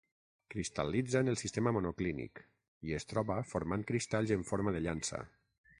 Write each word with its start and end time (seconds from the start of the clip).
Cristal·litza 0.53 1.21
en 1.25 1.29
el 1.33 1.37
sistema 1.41 1.73
monoclínic, 1.77 2.41
i 2.91 2.97
es 3.01 3.07
troba 3.13 3.41
formant 3.53 3.87
cristalls 3.93 4.35
en 4.39 4.49
forma 4.53 4.77
de 4.79 4.83
llança. 4.89 5.27